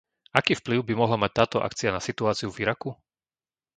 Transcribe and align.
Aký 0.39 0.53
vplyv 0.57 0.79
by 0.87 0.93
mohla 0.97 1.13
mať 1.23 1.31
táto 1.39 1.57
akcia 1.67 1.89
na 1.93 2.01
situáciu 2.07 2.49
v 2.51 2.61
Iraku? 2.65 2.89